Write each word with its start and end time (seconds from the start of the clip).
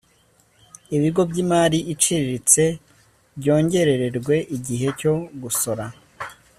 ibigo 0.95 1.21
by 1.29 1.37
imari 1.43 1.79
iciriritse 1.93 2.63
byongerererwe 3.39 4.35
igihe 4.57 4.87
cyo 4.99 5.13
gusora 5.41 5.85